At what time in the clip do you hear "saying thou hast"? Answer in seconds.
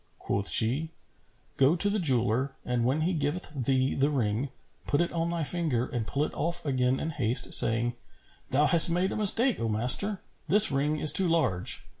7.53-8.89